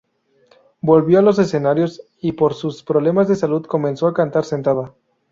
[0.81, 4.95] Volvió a los escenarios y por sus problemas de salud comenzó a cantar sentada.